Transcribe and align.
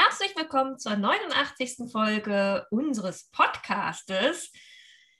Herzlich 0.00 0.36
willkommen 0.36 0.78
zur 0.78 0.94
89. 0.94 1.90
Folge 1.90 2.64
unseres 2.70 3.28
Podcastes. 3.32 4.52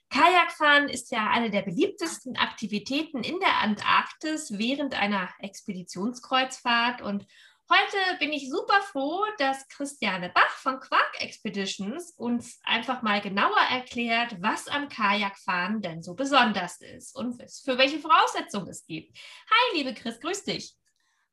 Kajakfahren 0.09 0.87
ist 0.87 1.11
ja 1.11 1.29
eine 1.31 1.51
der 1.51 1.63
beliebtesten 1.63 2.37
Aktivitäten 2.37 3.21
in 3.21 3.41
der 3.41 3.57
Antarktis 3.57 4.57
während 4.57 4.95
einer 4.97 5.27
Expeditionskreuzfahrt. 5.39 7.01
Und 7.01 7.25
heute 7.69 8.19
bin 8.19 8.31
ich 8.31 8.49
super 8.49 8.79
froh, 8.83 9.25
dass 9.37 9.67
Christiane 9.67 10.31
Bach 10.33 10.55
von 10.59 10.79
Quark 10.79 11.11
Expeditions 11.19 12.13
uns 12.15 12.61
einfach 12.63 13.01
mal 13.01 13.19
genauer 13.19 13.59
erklärt, 13.69 14.37
was 14.39 14.69
am 14.69 14.87
Kajakfahren 14.87 15.81
denn 15.81 16.01
so 16.01 16.15
besonders 16.15 16.79
ist 16.79 17.13
und 17.17 17.35
für 17.35 17.77
welche 17.77 17.99
Voraussetzungen 17.99 18.69
es 18.69 18.85
gibt. 18.85 19.17
Hi, 19.49 19.77
liebe 19.77 19.93
Chris, 19.93 20.21
grüß 20.21 20.45
dich. 20.45 20.78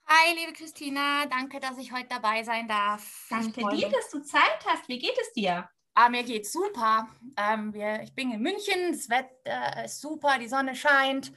Hi, 0.09 0.35
liebe 0.39 0.53
Christina, 0.53 1.27
danke, 1.27 1.59
dass 1.59 1.79
ich 1.79 1.91
heute 1.91 2.07
dabei 2.09 2.45
sein 2.45 2.69
darf. 2.69 3.27
Danke 3.29 3.69
dir, 3.71 3.89
dass 3.89 4.09
du 4.11 4.21
Zeit 4.23 4.65
hast. 4.65 4.89
Wie 4.89 5.01
geht 5.01 5.19
es 5.21 5.33
dir? 5.33 5.69
Ah, 5.95 6.09
mir 6.09 6.23
geht's 6.23 6.53
super. 6.53 7.09
Ähm, 7.37 7.75
wir, 7.75 8.03
ich 8.03 8.15
bin 8.15 8.31
in 8.31 8.41
München, 8.41 8.93
das 8.93 9.09
Wetter 9.09 9.85
ist 9.85 10.01
super, 10.01 10.39
die 10.39 10.47
Sonne 10.47 10.77
scheint. 10.77 11.33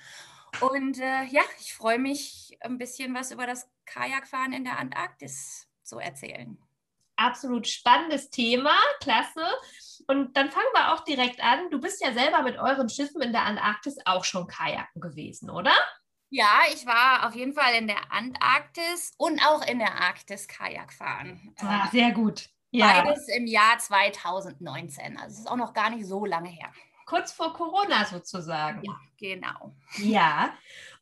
Und 0.60 1.00
äh, 1.00 1.24
ja, 1.24 1.42
ich 1.60 1.74
freue 1.74 1.98
mich, 1.98 2.58
ein 2.62 2.78
bisschen 2.78 3.16
was 3.16 3.32
über 3.32 3.48
das 3.48 3.68
Kajakfahren 3.86 4.54
in 4.54 4.66
der 4.66 4.78
Antarktis 4.78 5.68
zu 5.82 5.98
erzählen. 5.98 6.56
Absolut 7.16 7.68
spannendes 7.68 8.30
Thema, 8.30 8.78
klasse. 9.02 9.46
Und 10.06 10.38
dann 10.38 10.52
fangen 10.52 10.70
wir 10.74 10.94
auch 10.94 11.04
direkt 11.04 11.44
an. 11.44 11.72
Du 11.72 11.82
bist 11.82 12.04
ja 12.04 12.14
selber 12.14 12.44
mit 12.44 12.60
euren 12.60 12.88
Schiffen 12.88 13.22
in 13.24 13.32
der 13.32 13.46
Antarktis 13.46 13.98
auch 14.06 14.24
schon 14.24 14.46
Kajaken 14.46 15.02
gewesen, 15.02 15.50
oder? 15.50 15.74
Ja, 16.30 16.62
ich 16.74 16.86
war 16.86 17.28
auf 17.28 17.36
jeden 17.36 17.54
Fall 17.54 17.74
in 17.74 17.88
der 17.88 18.12
Antarktis 18.12 19.14
und 19.18 19.42
auch 19.46 19.66
in 19.66 19.80
der 19.80 19.96
Arktis 19.96 20.48
Kajak 20.48 20.94
fahren. 20.94 21.56
Ah, 21.60 21.90
sehr 21.92 22.12
gut. 22.12 22.50
Ja. 22.72 23.02
Beides 23.02 23.28
im 23.30 23.48
Jahr 23.48 23.80
2019. 23.80 25.18
Also 25.18 25.34
es 25.34 25.40
ist 25.40 25.50
auch 25.50 25.56
noch 25.56 25.74
gar 25.74 25.90
nicht 25.90 26.06
so 26.06 26.26
lange 26.26 26.50
her. 26.50 26.72
Kurz 27.08 27.32
vor 27.32 27.54
Corona 27.54 28.06
sozusagen. 28.06 28.84
Ja, 28.84 29.00
genau. 29.18 29.76
Ja. 29.98 30.54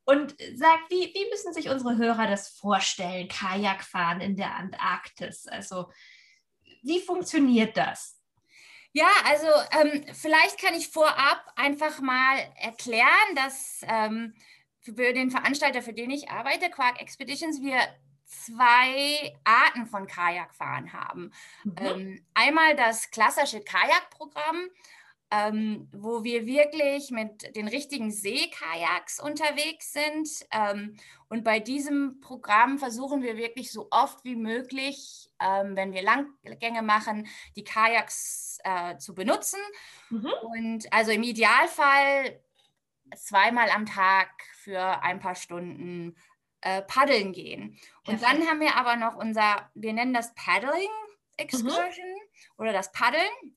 Und 0.06 0.36
sag, 0.56 0.80
wie, 0.90 1.12
wie 1.14 1.30
müssen 1.30 1.52
sich 1.54 1.68
unsere 1.68 1.98
Hörer 1.98 2.28
das 2.28 2.48
vorstellen, 2.48 3.28
Kajakfahren 3.28 4.22
in 4.22 4.38
der 4.38 4.56
Antarktis? 4.56 5.48
Also, 5.48 5.92
wie 6.82 7.02
funktioniert 7.02 7.76
das? 7.76 8.18
Ja, 8.94 9.10
also 9.26 9.48
ähm, 9.72 10.06
vielleicht 10.14 10.62
kann 10.62 10.74
ich 10.74 10.88
vorab 10.88 11.44
einfach 11.58 12.00
mal 12.00 12.38
erklären, 12.56 13.36
dass 13.36 13.82
ähm, 13.84 14.34
für 14.96 15.14
den 15.14 15.32
Veranstalter, 15.32 15.82
für 15.82 15.94
den 15.94 16.12
ich 16.12 16.30
arbeite, 16.30 16.70
Quark 16.70 17.02
Expeditions, 17.02 17.62
wir 17.62 17.80
zwei 18.26 19.34
Arten 19.44 19.88
von 19.88 20.08
Kajakfahren 20.08 20.94
haben. 20.94 21.32
Mhm. 21.64 21.76
Ähm, 21.78 22.26
einmal 22.34 22.76
das 22.76 23.10
klassische 23.10 23.62
Kajakprogramm, 23.62 24.70
ähm, 25.30 25.90
wo 25.92 26.24
wir 26.24 26.46
wirklich 26.46 27.12
mit 27.12 27.56
den 27.56 27.68
richtigen 27.68 28.12
Seekajaks 28.12 29.20
unterwegs 29.20 29.94
sind. 29.94 30.30
Ähm, 30.52 30.98
und 31.30 31.44
bei 31.44 31.60
diesem 31.60 32.22
Programm 32.22 32.80
versuchen 32.80 33.22
wir 33.22 33.38
wirklich 33.38 33.72
so 33.72 33.88
oft 33.92 34.24
wie 34.24 34.36
möglich, 34.36 35.30
ähm, 35.40 35.76
wenn 35.76 35.94
wir 35.94 36.02
Langgänge 36.02 36.82
machen, 36.82 37.28
die 37.56 37.64
Kajaks 37.64 38.60
äh, 38.64 38.98
zu 38.98 39.14
benutzen. 39.14 39.60
Mhm. 40.10 40.32
Und 40.42 40.94
also 40.94 41.12
im 41.12 41.24
Idealfall 41.24 42.40
zweimal 43.16 43.70
am 43.70 43.86
Tag 43.86 44.30
für 44.56 45.02
ein 45.04 45.20
paar 45.20 45.36
Stunden 45.36 46.16
äh, 46.62 46.82
paddeln 46.82 47.34
gehen. 47.34 47.80
Und 48.06 48.20
Perfekt. 48.20 48.24
dann 48.24 48.48
haben 48.48 48.60
wir 48.60 48.76
aber 48.76 48.96
noch 48.96 49.16
unser, 49.16 49.70
wir 49.76 49.94
nennen 49.94 50.14
das 50.14 50.34
Paddling 50.34 50.90
Excursion 51.38 51.78
mhm. 51.78 52.58
oder 52.58 52.74
das 52.74 52.92
Paddeln. 52.92 53.57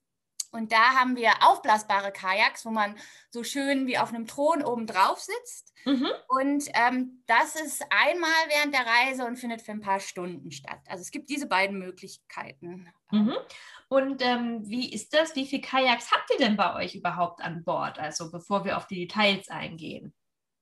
Und 0.50 0.72
da 0.72 0.94
haben 0.94 1.16
wir 1.16 1.31
aufblasbare 1.43 2.12
Kajaks, 2.12 2.65
wo 2.65 2.71
man 2.71 2.97
so 3.31 3.44
schön 3.44 3.87
wie 3.87 3.99
auf 3.99 4.09
einem 4.09 4.27
Thron 4.27 4.62
oben 4.62 4.87
drauf 4.87 5.21
sitzt. 5.21 5.72
Mhm. 5.84 6.09
Und 6.28 6.65
ähm, 6.75 7.22
das 7.27 7.55
ist 7.55 7.84
einmal 7.91 8.31
während 8.49 8.75
der 8.75 8.87
Reise 8.87 9.27
und 9.27 9.37
findet 9.37 9.62
für 9.62 9.72
ein 9.72 9.81
paar 9.81 10.00
Stunden 10.00 10.50
statt. 10.50 10.81
Also 10.89 11.03
es 11.03 11.10
gibt 11.10 11.31
diese 11.31 11.47
beiden 11.47 11.78
Möglichkeiten. 11.78 12.89
Mhm. 13.10 13.37
Und 13.89 14.22
ähm, 14.22 14.69
wie 14.69 14.93
ist 14.93 15.15
das? 15.15 15.34
Wie 15.37 15.47
viele 15.47 15.62
Kajaks 15.62 16.10
habt 16.10 16.31
ihr 16.31 16.39
denn 16.39 16.56
bei 16.56 16.75
euch 16.75 16.94
überhaupt 16.94 17.41
an 17.41 17.65
Bord? 17.65 17.99
Also 17.99 18.31
bevor 18.31 18.65
wir 18.65 18.77
auf 18.77 18.87
die 18.87 19.06
Details 19.06 19.49
eingehen. 19.49 20.12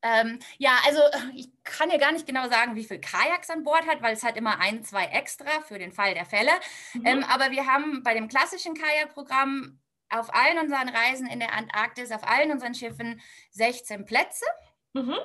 Ähm, 0.02 0.38
ja, 0.58 0.78
also 0.86 1.00
ich 1.34 1.50
kann 1.64 1.90
ja 1.90 1.98
gar 1.98 2.12
nicht 2.12 2.26
genau 2.26 2.48
sagen, 2.48 2.76
wie 2.76 2.84
viel 2.84 3.00
Kajaks 3.00 3.50
an 3.50 3.64
Bord 3.64 3.86
hat, 3.86 4.00
weil 4.00 4.14
es 4.14 4.22
hat 4.22 4.36
immer 4.36 4.60
ein, 4.60 4.84
zwei 4.84 5.06
extra 5.06 5.60
für 5.66 5.78
den 5.78 5.92
Fall 5.92 6.14
der 6.14 6.24
Fälle. 6.24 6.52
Mhm. 6.94 7.06
Ähm, 7.06 7.24
aber 7.24 7.50
wir 7.50 7.66
haben 7.66 8.02
bei 8.02 8.14
dem 8.14 8.28
klassischen 8.28 8.74
Kajakprogramm 8.74 9.80
auf 10.10 10.34
allen 10.34 10.58
unseren 10.58 10.88
Reisen 10.88 11.26
in 11.26 11.40
der 11.40 11.52
Antarktis, 11.52 12.12
auf 12.12 12.26
allen 12.26 12.52
unseren 12.52 12.74
Schiffen 12.74 13.20
16 13.50 14.04
Plätze. 14.04 14.46
Mhm. 14.94 15.16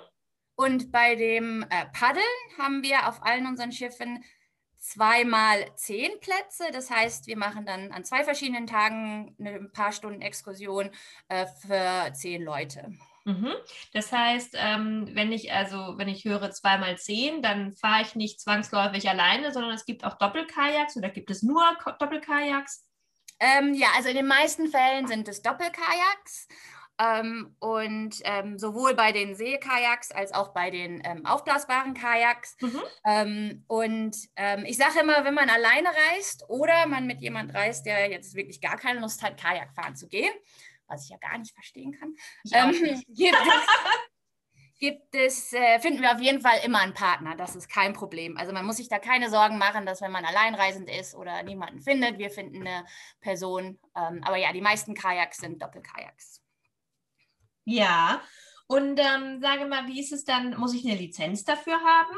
Und 0.55 0.91
bei 0.91 1.15
dem 1.15 1.63
äh, 1.69 1.85
Paddeln 1.93 2.23
haben 2.57 2.83
wir 2.83 3.07
auf 3.07 3.23
allen 3.23 3.47
unseren 3.47 3.71
Schiffen 3.71 4.23
zweimal 4.77 5.73
zehn 5.75 6.19
Plätze. 6.19 6.65
Das 6.71 6.89
heißt, 6.89 7.27
wir 7.27 7.37
machen 7.37 7.65
dann 7.65 7.91
an 7.91 8.03
zwei 8.03 8.23
verschiedenen 8.23 8.67
Tagen 8.67 9.35
eine 9.39 9.69
paar 9.69 9.93
Stunden 9.93 10.21
Exkursion 10.21 10.91
äh, 11.29 11.45
für 11.45 12.11
zehn 12.13 12.43
Leute. 12.43 12.91
Mhm. 13.25 13.53
Das 13.93 14.11
heißt, 14.11 14.55
ähm, 14.57 15.09
wenn 15.13 15.31
ich 15.31 15.53
also, 15.53 15.97
wenn 15.97 16.09
ich 16.09 16.25
höre 16.25 16.51
zweimal 16.51 16.97
zehn, 16.97 17.41
dann 17.41 17.73
fahre 17.73 18.01
ich 18.01 18.15
nicht 18.15 18.41
zwangsläufig 18.41 19.09
alleine, 19.09 19.51
sondern 19.53 19.73
es 19.73 19.85
gibt 19.85 20.03
auch 20.03 20.17
Doppelkajaks 20.17 20.97
oder 20.97 21.09
gibt 21.09 21.31
es 21.31 21.41
nur 21.41 21.63
Doppelkajaks? 21.99 22.85
Ähm, 23.39 23.73
ja, 23.73 23.87
also 23.95 24.09
in 24.09 24.15
den 24.15 24.27
meisten 24.27 24.67
Fällen 24.67 25.07
sind 25.07 25.27
es 25.27 25.41
Doppelkajaks. 25.41 26.47
Ähm, 26.99 27.55
und 27.59 28.17
ähm, 28.23 28.59
sowohl 28.59 28.93
bei 28.93 29.11
den 29.11 29.33
Seekajaks 29.33 30.11
als 30.11 30.31
auch 30.31 30.53
bei 30.53 30.69
den 30.69 31.01
ähm, 31.03 31.25
aufblasbaren 31.25 31.95
Kajaks. 31.95 32.55
Mhm. 32.61 32.81
Ähm, 33.03 33.63
und 33.67 34.15
ähm, 34.35 34.63
ich 34.65 34.77
sage 34.77 34.99
immer, 34.99 35.25
wenn 35.25 35.33
man 35.33 35.49
alleine 35.49 35.89
reist 36.11 36.45
oder 36.49 36.85
man 36.85 37.07
mit 37.07 37.21
jemand 37.21 37.53
reist, 37.55 37.87
der 37.87 38.11
jetzt 38.11 38.35
wirklich 38.35 38.61
gar 38.61 38.77
keine 38.77 38.99
Lust 38.99 39.23
hat, 39.23 39.41
Kajak 39.41 39.73
fahren 39.73 39.95
zu 39.95 40.07
gehen, 40.07 40.31
was 40.87 41.05
ich 41.05 41.09
ja 41.09 41.17
gar 41.17 41.37
nicht 41.37 41.53
verstehen 41.53 41.97
kann, 41.97 42.15
ähm, 42.51 42.69
nicht. 42.81 43.07
gibt 43.15 43.35
es, 43.35 44.79
gibt 44.79 45.15
es 45.15 45.53
äh, 45.53 45.79
finden 45.79 46.01
wir 46.01 46.11
auf 46.13 46.21
jeden 46.21 46.41
Fall 46.41 46.59
immer 46.65 46.79
einen 46.79 46.93
Partner. 46.93 47.35
Das 47.35 47.55
ist 47.55 47.69
kein 47.69 47.93
Problem. 47.93 48.37
Also 48.37 48.53
man 48.53 48.65
muss 48.65 48.77
sich 48.77 48.89
da 48.89 48.99
keine 48.99 49.29
Sorgen 49.29 49.57
machen, 49.57 49.85
dass 49.85 50.01
wenn 50.01 50.11
man 50.11 50.25
alleinreisend 50.25 50.89
ist 50.89 51.15
oder 51.15 51.43
niemanden 51.43 51.81
findet, 51.81 52.17
wir 52.17 52.29
finden 52.29 52.67
eine 52.67 52.85
Person. 53.21 53.79
Ähm, 53.95 54.21
aber 54.23 54.37
ja, 54.37 54.51
die 54.51 54.61
meisten 54.61 54.93
Kajaks 54.93 55.37
sind 55.37 55.61
Doppelkajaks. 55.61 56.41
Ja, 57.65 58.21
und 58.67 58.99
ähm, 58.99 59.39
sage 59.41 59.65
mal, 59.65 59.87
wie 59.87 59.99
ist 59.99 60.11
es 60.11 60.25
dann? 60.25 60.57
Muss 60.57 60.73
ich 60.73 60.85
eine 60.85 60.95
Lizenz 60.95 61.43
dafür 61.43 61.79
haben? 61.79 62.17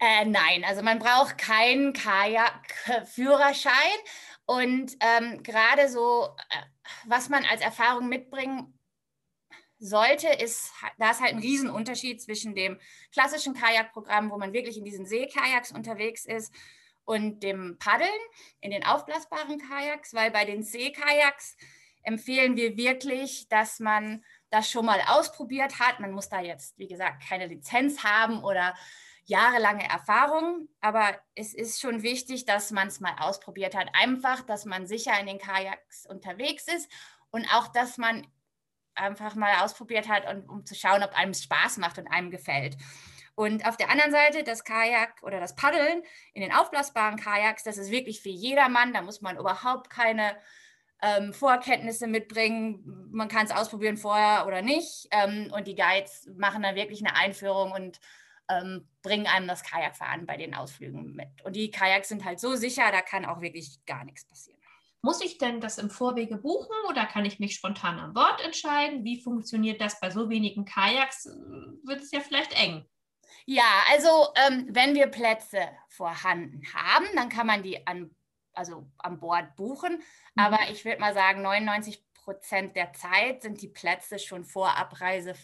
Äh, 0.00 0.24
nein, 0.24 0.64
also 0.64 0.82
man 0.82 0.98
braucht 0.98 1.38
keinen 1.38 1.92
Kajakführerschein. 1.92 3.72
Und 4.48 4.96
ähm, 5.00 5.42
gerade 5.42 5.90
so, 5.90 6.34
äh, 6.50 6.62
was 7.06 7.28
man 7.28 7.44
als 7.44 7.60
Erfahrung 7.60 8.08
mitbringen 8.08 8.78
sollte, 9.78 10.28
ist, 10.28 10.72
da 10.98 11.10
ist 11.10 11.20
halt 11.20 11.34
ein 11.34 11.40
Riesenunterschied 11.40 12.20
zwischen 12.22 12.54
dem 12.54 12.80
klassischen 13.12 13.52
Kajakprogramm, 13.52 14.30
wo 14.30 14.38
man 14.38 14.54
wirklich 14.54 14.78
in 14.78 14.86
diesen 14.86 15.04
Seekajaks 15.04 15.70
unterwegs 15.70 16.24
ist, 16.24 16.52
und 17.08 17.42
dem 17.42 17.78
Paddeln 17.78 18.10
in 18.60 18.70
den 18.70 18.84
aufblasbaren 18.84 19.58
Kajaks, 19.58 20.12
weil 20.12 20.30
bei 20.30 20.44
den 20.44 20.62
Seekajaks 20.62 21.56
empfehlen 22.02 22.54
wir 22.56 22.76
wirklich, 22.76 23.48
dass 23.48 23.80
man 23.80 24.22
das 24.50 24.70
schon 24.70 24.84
mal 24.84 25.00
ausprobiert 25.06 25.78
hat. 25.78 26.00
Man 26.00 26.12
muss 26.12 26.28
da 26.28 26.42
jetzt, 26.42 26.78
wie 26.78 26.86
gesagt, 26.86 27.22
keine 27.26 27.46
Lizenz 27.46 28.04
haben 28.04 28.44
oder 28.44 28.74
jahrelange 29.28 29.86
Erfahrung, 29.88 30.68
aber 30.80 31.18
es 31.34 31.52
ist 31.54 31.80
schon 31.80 32.02
wichtig, 32.02 32.46
dass 32.46 32.70
man 32.70 32.88
es 32.88 32.98
mal 32.98 33.14
ausprobiert 33.18 33.76
hat. 33.76 33.88
Einfach, 33.92 34.40
dass 34.42 34.64
man 34.64 34.86
sicher 34.86 35.18
in 35.20 35.26
den 35.26 35.38
Kajaks 35.38 36.06
unterwegs 36.06 36.66
ist 36.66 36.90
und 37.30 37.46
auch, 37.54 37.68
dass 37.68 37.98
man 37.98 38.26
einfach 38.94 39.34
mal 39.34 39.62
ausprobiert 39.62 40.08
hat, 40.08 40.26
und, 40.26 40.48
um 40.48 40.64
zu 40.64 40.74
schauen, 40.74 41.02
ob 41.02 41.12
einem 41.16 41.34
Spaß 41.34 41.76
macht 41.76 41.98
und 41.98 42.08
einem 42.08 42.30
gefällt. 42.30 42.76
Und 43.34 43.66
auf 43.66 43.76
der 43.76 43.90
anderen 43.90 44.10
Seite 44.10 44.42
das 44.44 44.64
Kajak 44.64 45.22
oder 45.22 45.40
das 45.40 45.54
Paddeln 45.54 46.02
in 46.32 46.42
den 46.42 46.52
aufblasbaren 46.52 47.20
Kajaks, 47.20 47.62
das 47.62 47.76
ist 47.76 47.90
wirklich 47.90 48.22
für 48.22 48.30
jedermann. 48.30 48.94
Da 48.94 49.02
muss 49.02 49.20
man 49.20 49.36
überhaupt 49.36 49.90
keine 49.90 50.36
ähm, 51.02 51.34
Vorkenntnisse 51.34 52.06
mitbringen. 52.06 53.10
Man 53.12 53.28
kann 53.28 53.44
es 53.44 53.52
ausprobieren 53.52 53.98
vorher 53.98 54.46
oder 54.46 54.62
nicht. 54.62 55.06
Ähm, 55.10 55.52
und 55.54 55.68
die 55.68 55.76
Guides 55.76 56.28
machen 56.36 56.62
dann 56.62 56.74
wirklich 56.74 57.06
eine 57.06 57.14
Einführung 57.14 57.72
und 57.72 58.00
ähm, 58.48 58.88
bringen 59.02 59.26
einem 59.26 59.46
das 59.46 59.62
Kajakfahren 59.62 60.26
bei 60.26 60.36
den 60.36 60.54
Ausflügen 60.54 61.14
mit. 61.14 61.28
Und 61.44 61.56
die 61.56 61.70
Kajaks 61.70 62.08
sind 62.08 62.24
halt 62.24 62.40
so 62.40 62.56
sicher, 62.56 62.90
da 62.90 63.02
kann 63.02 63.24
auch 63.24 63.40
wirklich 63.40 63.84
gar 63.86 64.04
nichts 64.04 64.26
passieren. 64.26 64.58
Muss 65.00 65.22
ich 65.22 65.38
denn 65.38 65.60
das 65.60 65.78
im 65.78 65.90
Vorwege 65.90 66.36
buchen 66.36 66.74
oder 66.88 67.06
kann 67.06 67.24
ich 67.24 67.38
mich 67.38 67.54
spontan 67.54 67.98
an 67.98 68.14
Bord 68.14 68.44
entscheiden? 68.44 69.04
Wie 69.04 69.20
funktioniert 69.20 69.80
das 69.80 70.00
bei 70.00 70.10
so 70.10 70.28
wenigen 70.28 70.64
Kajaks? 70.64 71.26
Wird 71.84 72.00
es 72.00 72.10
ja 72.10 72.20
vielleicht 72.20 72.52
eng. 72.60 72.84
Ja, 73.46 73.82
also 73.90 74.08
ähm, 74.34 74.66
wenn 74.70 74.94
wir 74.94 75.06
Plätze 75.06 75.60
vorhanden 75.88 76.62
haben, 76.74 77.06
dann 77.14 77.28
kann 77.28 77.46
man 77.46 77.62
die 77.62 77.86
an, 77.86 78.10
also 78.52 78.90
an 78.98 79.20
Bord 79.20 79.54
buchen. 79.56 79.94
Mhm. 79.94 80.02
Aber 80.42 80.58
ich 80.70 80.84
würde 80.84 81.00
mal 81.00 81.14
sagen, 81.14 81.42
99 81.42 82.04
Prozent 82.12 82.76
der 82.76 82.92
Zeit 82.92 83.42
sind 83.42 83.62
die 83.62 83.68
Plätze 83.68 84.18
schon 84.18 84.44
vor 84.44 84.76
Abreise 84.76 85.34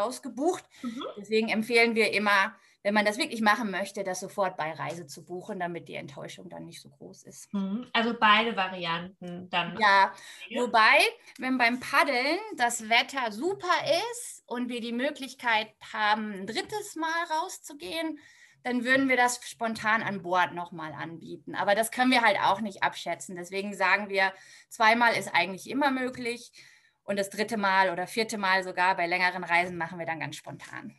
ausgebucht. 0.00 0.64
Mhm. 0.82 1.04
Deswegen 1.16 1.48
empfehlen 1.48 1.94
wir 1.94 2.12
immer, 2.12 2.54
wenn 2.82 2.94
man 2.94 3.04
das 3.04 3.18
wirklich 3.18 3.40
machen 3.40 3.70
möchte, 3.70 4.04
das 4.04 4.20
sofort 4.20 4.56
bei 4.56 4.72
Reise 4.72 5.06
zu 5.06 5.24
buchen, 5.24 5.60
damit 5.60 5.88
die 5.88 5.94
Enttäuschung 5.94 6.48
dann 6.48 6.64
nicht 6.64 6.80
so 6.80 6.88
groß 6.88 7.24
ist. 7.24 7.52
Mhm. 7.52 7.86
Also 7.92 8.14
beide 8.18 8.56
Varianten 8.56 9.50
dann. 9.50 9.76
Ja, 9.78 10.12
wobei, 10.56 10.98
wenn 11.38 11.58
beim 11.58 11.80
Paddeln 11.80 12.38
das 12.56 12.88
Wetter 12.88 13.32
super 13.32 13.74
ist 14.12 14.42
und 14.46 14.68
wir 14.68 14.80
die 14.80 14.92
Möglichkeit 14.92 15.68
haben, 15.92 16.32
ein 16.32 16.46
drittes 16.46 16.96
Mal 16.96 17.24
rauszugehen, 17.30 18.18
dann 18.62 18.84
würden 18.84 19.08
wir 19.08 19.16
das 19.16 19.40
spontan 19.44 20.02
an 20.02 20.22
Bord 20.22 20.54
nochmal 20.54 20.92
anbieten. 20.92 21.54
Aber 21.54 21.74
das 21.74 21.90
können 21.90 22.10
wir 22.10 22.22
halt 22.22 22.38
auch 22.40 22.60
nicht 22.60 22.82
abschätzen. 22.82 23.36
Deswegen 23.36 23.74
sagen 23.74 24.08
wir, 24.08 24.32
zweimal 24.68 25.14
ist 25.14 25.34
eigentlich 25.34 25.70
immer 25.70 25.90
möglich. 25.90 26.52
Und 27.08 27.18
das 27.18 27.30
dritte 27.30 27.56
Mal 27.56 27.88
oder 27.90 28.06
vierte 28.06 28.36
Mal 28.36 28.62
sogar 28.62 28.94
bei 28.94 29.06
längeren 29.06 29.42
Reisen 29.42 29.78
machen 29.78 29.98
wir 29.98 30.04
dann 30.04 30.20
ganz 30.20 30.36
spontan. 30.36 30.94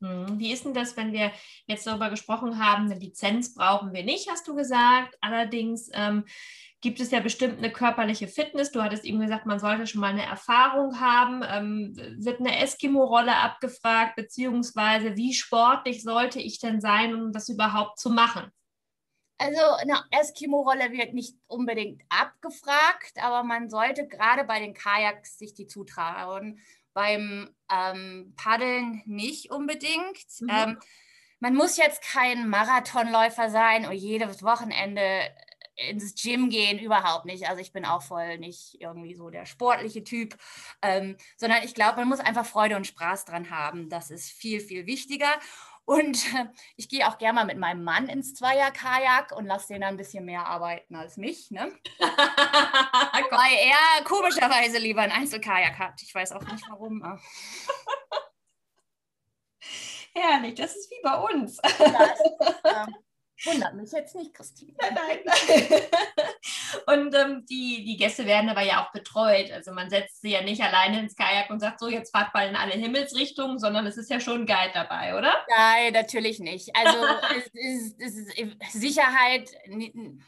Hm, 0.00 0.40
wie 0.40 0.52
ist 0.52 0.64
denn 0.64 0.74
das, 0.74 0.96
wenn 0.96 1.12
wir 1.12 1.30
jetzt 1.66 1.86
darüber 1.86 2.10
gesprochen 2.10 2.58
haben, 2.58 2.86
eine 2.86 2.98
Lizenz 2.98 3.54
brauchen 3.54 3.92
wir 3.92 4.02
nicht, 4.02 4.28
hast 4.28 4.48
du 4.48 4.56
gesagt. 4.56 5.16
Allerdings 5.20 5.88
ähm, 5.94 6.24
gibt 6.80 6.98
es 6.98 7.12
ja 7.12 7.20
bestimmt 7.20 7.58
eine 7.58 7.70
körperliche 7.70 8.26
Fitness. 8.26 8.72
Du 8.72 8.82
hattest 8.82 9.04
eben 9.04 9.20
gesagt, 9.20 9.46
man 9.46 9.60
sollte 9.60 9.86
schon 9.86 10.00
mal 10.00 10.10
eine 10.10 10.26
Erfahrung 10.26 10.98
haben. 10.98 11.44
Ähm, 11.48 11.94
wird 12.18 12.40
eine 12.40 12.58
Eskimo-Rolle 12.58 13.36
abgefragt, 13.36 14.16
beziehungsweise 14.16 15.16
wie 15.16 15.32
sportlich 15.32 16.02
sollte 16.02 16.40
ich 16.40 16.58
denn 16.58 16.80
sein, 16.80 17.14
um 17.14 17.30
das 17.30 17.48
überhaupt 17.48 18.00
zu 18.00 18.10
machen? 18.10 18.50
Also 19.38 19.60
eine 19.80 20.04
Eskimo-Rolle 20.10 20.92
wird 20.92 21.14
nicht 21.14 21.36
unbedingt 21.46 22.02
abgefragt, 22.08 23.14
aber 23.20 23.42
man 23.42 23.68
sollte 23.68 24.06
gerade 24.06 24.44
bei 24.44 24.60
den 24.60 24.74
Kajaks 24.74 25.38
sich 25.38 25.54
die 25.54 25.66
zutrauen. 25.66 26.60
Beim 26.94 27.50
ähm, 27.70 28.34
Paddeln 28.36 29.02
nicht 29.06 29.50
unbedingt. 29.50 30.26
Mhm. 30.40 30.48
Ähm, 30.50 30.78
man 31.40 31.54
muss 31.54 31.76
jetzt 31.76 32.02
kein 32.02 32.48
Marathonläufer 32.48 33.50
sein 33.50 33.86
und 33.86 33.94
jedes 33.94 34.44
Wochenende 34.44 35.02
ins 35.88 36.14
Gym 36.14 36.50
gehen, 36.50 36.78
überhaupt 36.78 37.24
nicht. 37.24 37.48
Also 37.48 37.60
ich 37.60 37.72
bin 37.72 37.84
auch 37.84 38.02
voll 38.02 38.38
nicht 38.38 38.80
irgendwie 38.80 39.14
so 39.14 39.30
der 39.30 39.46
sportliche 39.46 40.04
Typ, 40.04 40.36
ähm, 40.82 41.16
sondern 41.36 41.64
ich 41.64 41.74
glaube, 41.74 41.96
man 41.96 42.08
muss 42.08 42.20
einfach 42.20 42.46
Freude 42.46 42.76
und 42.76 42.86
Spaß 42.86 43.24
dran 43.24 43.50
haben. 43.50 43.88
Das 43.88 44.10
ist 44.10 44.30
viel, 44.30 44.60
viel 44.60 44.86
wichtiger. 44.86 45.30
Und 45.84 46.18
ich 46.76 46.88
gehe 46.88 47.06
auch 47.08 47.18
gerne 47.18 47.34
mal 47.34 47.44
mit 47.44 47.58
meinem 47.58 47.84
Mann 47.84 48.08
ins 48.08 48.34
Zweier-Kajak 48.34 49.32
und 49.32 49.46
lasse 49.46 49.68
den 49.68 49.82
dann 49.82 49.94
ein 49.94 49.96
bisschen 49.96 50.24
mehr 50.24 50.46
arbeiten 50.46 50.94
als 50.94 51.16
mich. 51.16 51.50
Ne? 51.50 51.72
Weil 51.98 53.56
er 53.58 54.04
komischerweise 54.04 54.78
lieber 54.78 55.02
ein 55.02 55.12
Einzelkajak 55.12 55.78
hat. 55.78 56.00
Ich 56.02 56.14
weiß 56.14 56.32
auch 56.32 56.42
nicht 56.42 56.64
warum. 56.68 57.02
Herrlich, 60.14 60.54
das 60.54 60.76
ist 60.76 60.90
wie 60.90 61.00
bei 61.02 61.14
uns. 61.14 61.58
Ja, 61.78 62.84
ähm, 62.84 62.94
Wundert 63.44 63.74
mich 63.74 63.90
jetzt 63.92 64.14
nicht, 64.14 64.32
Christine. 64.34 64.72
Nein, 64.80 65.18
nein. 65.24 65.82
Und 66.86 67.14
ähm, 67.14 67.44
die, 67.48 67.84
die 67.84 67.96
Gäste 67.96 68.26
werden 68.26 68.48
aber 68.48 68.62
ja 68.62 68.84
auch 68.84 68.92
betreut. 68.92 69.50
Also 69.50 69.72
man 69.72 69.90
setzt 69.90 70.22
sie 70.22 70.30
ja 70.30 70.42
nicht 70.42 70.62
alleine 70.62 71.00
ins 71.00 71.16
Kajak 71.16 71.50
und 71.50 71.60
sagt 71.60 71.80
so, 71.80 71.88
jetzt 71.88 72.10
fahrt 72.10 72.32
mal 72.34 72.48
in 72.48 72.56
alle 72.56 72.72
Himmelsrichtungen, 72.72 73.58
sondern 73.58 73.86
es 73.86 73.96
ist 73.96 74.10
ja 74.10 74.20
schon 74.20 74.42
ein 74.42 74.46
Guide 74.46 74.72
dabei, 74.72 75.16
oder? 75.16 75.34
Nein, 75.48 75.92
natürlich 75.92 76.40
nicht. 76.40 76.70
Also 76.74 76.98
es 77.36 77.46
ist, 77.52 78.00
es 78.00 78.16
ist 78.16 78.72
Sicherheit 78.72 79.50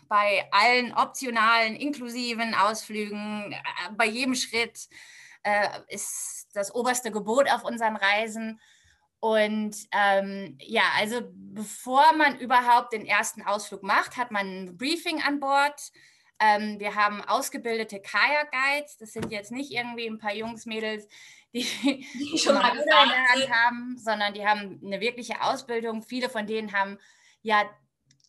bei 0.09 0.45
allen 0.51 0.93
optionalen, 0.95 1.77
inklusiven 1.77 2.55
Ausflügen, 2.55 3.53
äh, 3.53 3.93
bei 3.97 4.07
jedem 4.07 4.35
Schritt 4.35 4.89
äh, 5.45 5.69
ist 5.89 6.49
das 6.55 6.75
oberste 6.75 7.11
Gebot 7.11 7.51
auf 7.51 7.65
unseren 7.65 7.97
Reisen. 7.97 8.61
Und 9.25 9.75
ähm, 9.91 10.59
ja, 10.61 10.83
also 10.99 11.23
bevor 11.33 12.13
man 12.13 12.39
überhaupt 12.41 12.93
den 12.93 13.07
ersten 13.07 13.41
Ausflug 13.41 13.83
macht, 13.83 14.19
hat 14.19 14.31
man 14.31 14.47
ein 14.47 14.77
Briefing 14.77 15.23
an 15.23 15.41
Bord. 15.41 15.81
Ähm, 16.39 16.79
wir 16.79 16.95
haben 16.95 17.23
ausgebildete 17.23 18.03
Kajak-Guides. 18.03 18.99
Das 18.99 19.15
sind 19.15 19.33
jetzt 19.33 19.51
nicht 19.51 19.71
irgendwie 19.71 20.09
ein 20.09 20.19
paar 20.19 20.35
Jungs, 20.35 20.67
Mädels, 20.67 21.09
die, 21.55 21.63
die 21.63 22.37
schon 22.39 22.53
mal 22.53 22.77
in 22.77 22.85
der 22.85 22.99
Hand 22.99 23.51
haben, 23.51 23.97
sondern 23.97 24.35
die 24.35 24.47
haben 24.47 24.79
eine 24.85 25.01
wirkliche 25.01 25.41
Ausbildung. 25.41 26.03
Viele 26.03 26.29
von 26.29 26.47
denen 26.47 26.73
haben 26.73 26.99
ja 27.41 27.65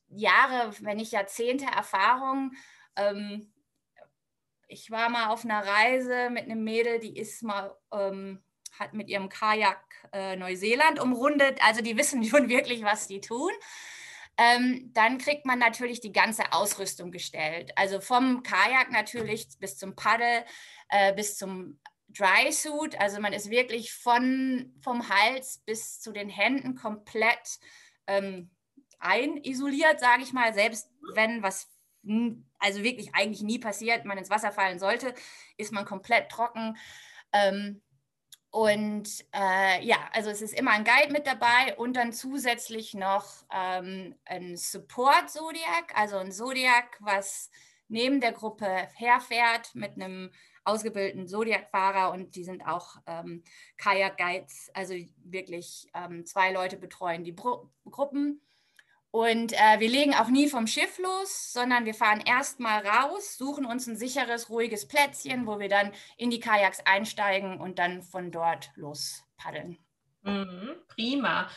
Jahre, 0.08 0.72
wenn 0.80 0.96
nicht 0.96 1.12
Jahrzehnte 1.12 1.66
Erfahrung. 1.66 2.54
Ähm, 2.96 3.52
ich 4.70 4.92
war 4.92 5.10
mal 5.10 5.28
auf 5.28 5.44
einer 5.44 5.60
Reise 5.60 6.30
mit 6.30 6.46
einem 6.46 6.64
Mädel, 6.64 7.02
die 7.02 7.18
ist 7.18 7.44
mal 7.44 7.76
ähm, 7.92 8.45
hat 8.80 8.94
mit 8.94 9.10
ihrem 9.10 9.30
Kajak 9.30 9.80
äh, 10.14 10.36
Neuseeland 10.36 11.00
umrundet. 11.00 11.60
Also 11.64 11.82
die 11.82 11.98
wissen 11.98 12.24
schon 12.26 12.50
wirklich, 12.50 12.84
was 12.84 13.08
die 13.08 13.22
tun. 13.22 13.52
Ähm, 14.38 14.92
dann 14.94 15.18
kriegt 15.18 15.46
man 15.46 15.60
natürlich 15.60 16.02
die 16.02 16.12
ganze 16.12 16.52
Ausrüstung 16.52 17.12
gestellt. 17.12 17.72
Also 17.76 18.02
vom 18.02 18.44
Kajak 18.44 18.92
natürlich 18.92 19.48
bis 19.60 19.78
zum 19.78 19.96
Paddel, 19.96 20.44
äh, 20.90 21.14
bis 21.14 21.38
zum 21.38 21.80
Dry 22.10 22.52
Suit. 22.52 23.00
Also 23.00 23.22
man 23.22 23.34
ist 23.34 23.50
wirklich 23.50 23.94
von, 23.94 24.74
vom 24.82 25.08
Hals 25.10 25.62
bis 25.66 26.02
zu 26.02 26.12
den 26.12 26.30
Händen 26.30 26.76
komplett 26.76 27.60
ähm, 28.08 28.50
einisoliert, 29.00 30.00
sage 30.00 30.24
ich 30.24 30.34
mal. 30.34 30.54
Selbst 30.54 30.90
wenn 31.14 31.42
was 31.42 31.70
also 32.60 32.84
wirklich 32.84 33.16
eigentlich 33.16 33.42
nie 33.42 33.60
passiert, 33.60 34.06
man 34.06 34.18
ins 34.18 34.30
Wasser 34.30 34.52
fallen 34.52 34.80
sollte, 34.80 35.14
ist 35.58 35.72
man 35.72 35.86
komplett 35.86 36.30
trocken. 36.30 36.78
Ähm, 37.32 37.82
und 38.56 39.10
äh, 39.34 39.86
ja, 39.86 39.98
also 40.14 40.30
es 40.30 40.42
ist 40.42 40.58
immer 40.58 40.72
ein 40.72 40.86
Guide 40.86 41.12
mit 41.12 41.28
dabei 41.28 41.76
und 41.76 41.98
dann 41.98 42.14
zusätzlich 42.14 42.94
noch 42.94 43.44
ähm, 43.54 44.16
ein 44.24 44.56
Support-Zodiac, 44.56 45.92
also 45.94 46.16
ein 46.16 46.32
Zodiac, 46.32 46.98
was 47.02 47.50
neben 47.90 48.22
der 48.22 48.32
Gruppe 48.32 48.66
herfährt 48.94 49.76
mit 49.76 49.96
einem 49.96 50.32
ausgebildeten 50.64 51.28
Zodiac-Fahrer 51.28 52.14
und 52.14 52.38
die 52.38 52.46
sind 52.46 52.66
auch 52.66 52.96
ähm, 53.08 53.44
Kajak-Guides, 53.76 54.72
also 54.74 54.94
wirklich 55.26 55.90
ähm, 55.94 56.26
zwei 56.26 56.54
Leute 56.54 56.78
betreuen 56.78 57.26
die 57.26 57.34
Bru 57.34 57.70
Gruppen 57.84 58.40
und 59.16 59.54
äh, 59.54 59.80
wir 59.80 59.88
legen 59.88 60.14
auch 60.14 60.28
nie 60.28 60.50
vom 60.50 60.68
Schiff 60.68 61.00
los, 61.00 61.54
sondern 61.54 61.86
wir 61.86 61.94
fahren 61.94 62.20
erstmal 62.20 62.86
raus, 62.86 63.38
suchen 63.38 63.66
uns 63.66 63.88
ein 63.88 63.96
sicheres, 63.96 64.50
ruhiges 64.50 64.90
Plätzchen, 64.90 65.48
wo 65.48 65.58
wir 65.58 65.70
dann 65.70 65.94
in 66.18 66.32
die 66.32 66.42
Kajaks 66.42 66.82
einsteigen 66.82 67.62
und 67.62 67.80
dann 67.80 68.02
von 68.02 68.30
dort 68.30 68.72
los 68.76 69.24
paddeln. 69.38 69.78
Mhm, 70.24 70.76
prima. 70.90 71.48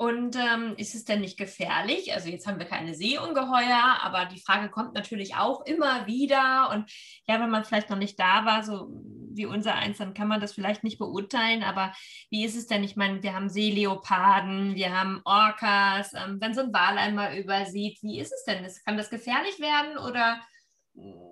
Und 0.00 0.34
ähm, 0.34 0.76
ist 0.78 0.94
es 0.94 1.04
denn 1.04 1.20
nicht 1.20 1.36
gefährlich? 1.36 2.14
Also 2.14 2.30
jetzt 2.30 2.46
haben 2.46 2.58
wir 2.58 2.64
keine 2.64 2.94
Seeungeheuer, 2.94 3.98
aber 4.00 4.24
die 4.24 4.40
Frage 4.40 4.70
kommt 4.70 4.94
natürlich 4.94 5.34
auch 5.34 5.66
immer 5.66 6.06
wieder. 6.06 6.70
Und 6.70 6.90
ja, 7.28 7.38
wenn 7.38 7.50
man 7.50 7.66
vielleicht 7.66 7.90
noch 7.90 7.98
nicht 7.98 8.18
da 8.18 8.46
war, 8.46 8.62
so 8.62 8.88
wie 9.34 9.44
unser 9.44 9.74
eins, 9.74 9.98
dann 9.98 10.14
kann 10.14 10.26
man 10.26 10.40
das 10.40 10.54
vielleicht 10.54 10.84
nicht 10.84 10.98
beurteilen. 10.98 11.62
Aber 11.62 11.92
wie 12.30 12.46
ist 12.46 12.56
es 12.56 12.66
denn? 12.66 12.82
Ich 12.82 12.96
meine, 12.96 13.22
wir 13.22 13.34
haben 13.34 13.50
Seeleoparden, 13.50 14.74
wir 14.74 14.98
haben 14.98 15.20
Orcas. 15.26 16.14
Ähm, 16.14 16.38
wenn 16.40 16.54
so 16.54 16.62
ein 16.62 16.72
Wal 16.72 16.96
einmal 16.96 17.36
übersieht, 17.36 17.98
wie 18.00 18.20
ist 18.20 18.32
es 18.32 18.44
denn? 18.44 18.66
Kann 18.86 18.96
das 18.96 19.10
gefährlich 19.10 19.60
werden 19.60 19.98
oder 19.98 20.40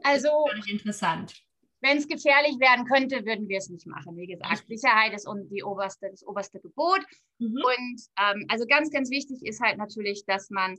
also, 0.03 0.29
ist 0.53 0.59
das 0.59 0.69
interessant? 0.69 1.48
Wenn 1.81 1.99
es 1.99 2.09
gefährlich 2.09 2.59
werden 2.59 2.87
könnte, 2.87 3.25
würden 3.25 3.49
wir 3.49 3.59
es 3.59 3.69
nicht 3.69 3.87
machen. 3.87 4.17
Wie 4.17 4.27
gesagt, 4.27 4.67
Sicherheit 4.67 5.15
ist 5.15 5.29
die 5.51 5.63
oberste, 5.63 6.11
das 6.11 6.27
oberste 6.27 6.61
Gebot. 6.61 7.01
Mhm. 7.39 7.55
Und 7.55 8.03
ähm, 8.19 8.47
also 8.49 8.67
ganz, 8.67 8.91
ganz 8.91 9.11
wichtig 9.11 9.45
ist 9.45 9.61
halt 9.61 9.79
natürlich, 9.79 10.25
dass 10.27 10.51
man 10.51 10.77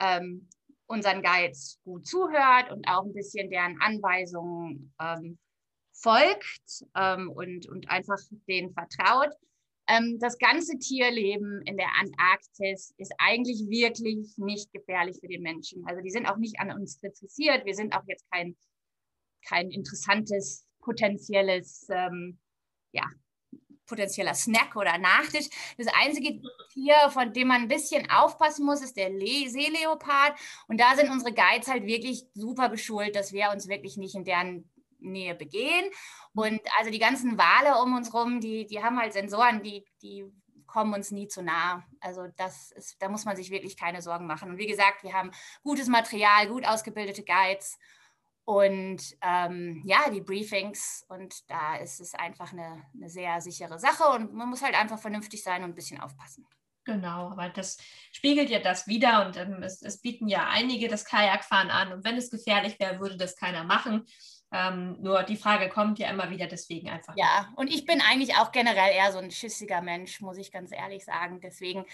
ähm, 0.00 0.48
unseren 0.86 1.22
Guides 1.22 1.80
gut 1.84 2.06
zuhört 2.06 2.70
und 2.70 2.86
auch 2.86 3.04
ein 3.04 3.14
bisschen 3.14 3.50
deren 3.50 3.80
Anweisungen 3.80 4.92
ähm, 5.00 5.38
folgt 5.92 6.84
ähm, 6.94 7.30
und, 7.30 7.66
und 7.68 7.88
einfach 7.88 8.18
denen 8.46 8.72
vertraut. 8.72 9.30
Ähm, 9.88 10.18
das 10.20 10.38
ganze 10.38 10.78
Tierleben 10.78 11.62
in 11.62 11.76
der 11.76 11.88
Antarktis 11.98 12.94
ist 12.98 13.12
eigentlich 13.18 13.68
wirklich 13.68 14.36
nicht 14.36 14.72
gefährlich 14.72 15.18
für 15.20 15.28
den 15.28 15.42
Menschen. 15.42 15.84
Also 15.86 16.02
die 16.02 16.10
sind 16.10 16.26
auch 16.26 16.36
nicht 16.36 16.60
an 16.60 16.70
uns 16.72 16.98
interessiert. 17.02 17.64
Wir 17.64 17.74
sind 17.74 17.94
auch 17.94 18.04
jetzt 18.06 18.30
kein 18.30 18.56
kein 19.46 19.70
interessantes 19.70 20.66
potenzielles 20.80 21.86
ähm, 21.90 22.38
ja, 22.92 23.04
potenzieller 23.86 24.34
Snack 24.34 24.76
oder 24.76 24.96
Nachtisch. 24.98 25.48
Das 25.76 25.86
einzige 26.00 26.40
Tier, 26.72 26.94
von 27.10 27.32
dem 27.32 27.48
man 27.48 27.62
ein 27.62 27.68
bisschen 27.68 28.10
aufpassen 28.10 28.64
muss, 28.64 28.80
ist 28.80 28.96
der 28.96 29.10
Le 29.10 29.48
Seeleopard. 29.48 30.38
Und 30.68 30.80
da 30.80 30.94
sind 30.96 31.10
unsere 31.10 31.34
Guides 31.34 31.68
halt 31.68 31.86
wirklich 31.86 32.24
super 32.34 32.68
geschult, 32.68 33.16
dass 33.16 33.32
wir 33.32 33.50
uns 33.50 33.68
wirklich 33.68 33.96
nicht 33.96 34.14
in 34.14 34.24
deren 34.24 34.70
Nähe 34.98 35.34
begehen. 35.34 35.84
Und 36.34 36.60
also 36.78 36.90
die 36.90 36.98
ganzen 36.98 37.36
Wale 37.36 37.82
um 37.82 37.94
uns 37.94 38.14
rum, 38.14 38.40
die, 38.40 38.66
die 38.66 38.82
haben 38.82 38.98
halt 38.98 39.12
Sensoren, 39.12 39.62
die, 39.62 39.84
die 40.00 40.24
kommen 40.66 40.94
uns 40.94 41.10
nie 41.10 41.28
zu 41.28 41.42
nah. 41.42 41.84
Also 42.00 42.28
das 42.36 42.72
ist, 42.72 42.96
da 43.02 43.10
muss 43.10 43.26
man 43.26 43.36
sich 43.36 43.50
wirklich 43.50 43.76
keine 43.76 44.00
Sorgen 44.00 44.26
machen. 44.26 44.50
Und 44.50 44.58
wie 44.58 44.66
gesagt, 44.66 45.02
wir 45.02 45.12
haben 45.12 45.32
gutes 45.62 45.88
Material, 45.88 46.48
gut 46.48 46.66
ausgebildete 46.66 47.24
Guides 47.24 47.78
und 48.58 49.00
ähm, 49.20 49.82
ja, 49.84 50.10
die 50.10 50.20
Briefings. 50.20 51.04
Und 51.08 51.34
da 51.48 51.76
ist 51.76 52.00
es 52.00 52.14
einfach 52.14 52.52
eine, 52.52 52.84
eine 52.94 53.08
sehr 53.08 53.40
sichere 53.40 53.78
Sache 53.78 54.04
und 54.14 54.34
man 54.34 54.48
muss 54.48 54.62
halt 54.62 54.74
einfach 54.74 54.98
vernünftig 54.98 55.42
sein 55.42 55.62
und 55.62 55.70
ein 55.70 55.74
bisschen 55.74 56.00
aufpassen. 56.00 56.46
Genau, 56.84 57.30
aber 57.30 57.48
das 57.48 57.78
spiegelt 58.10 58.50
ja 58.50 58.58
das 58.58 58.88
wieder 58.88 59.24
und 59.24 59.36
ähm, 59.36 59.62
es, 59.62 59.82
es, 59.82 60.00
bieten 60.00 60.26
ja 60.26 60.48
einige 60.48 60.88
das 60.88 61.04
Kajakfahren 61.04 61.70
an 61.70 61.92
und 61.92 62.04
wenn 62.04 62.16
es 62.16 62.30
gefährlich 62.30 62.78
wäre, 62.80 62.98
würde 62.98 63.16
das 63.16 63.36
keiner 63.36 63.62
machen. 63.62 64.04
Ähm, 64.52 64.96
nur 65.00 65.22
die 65.22 65.36
Frage 65.36 65.70
kommt 65.70 65.98
ja 65.98 66.10
immer 66.10 66.30
wieder 66.30 66.46
deswegen 66.46 66.90
einfach. 66.90 67.14
Ja, 67.16 67.48
und 67.56 67.68
ich 67.68 67.86
bin 67.86 68.02
eigentlich 68.02 68.36
auch 68.36 68.52
generell 68.52 68.94
eher 68.94 69.10
so 69.10 69.18
ein 69.18 69.30
schissiger 69.30 69.80
Mensch, 69.80 70.20
muss 70.20 70.36
ich 70.36 70.52
ganz 70.52 70.72
ehrlich 70.72 71.04
sagen. 71.04 71.40
Deswegen, 71.40 71.86